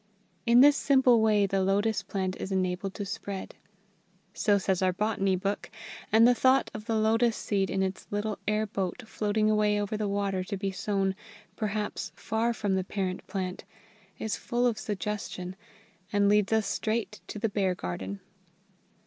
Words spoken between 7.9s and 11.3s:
little air boat floating away over the water to be sown,